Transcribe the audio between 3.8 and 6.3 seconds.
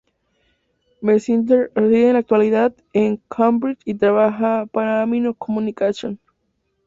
y trabaja para Amino Communications.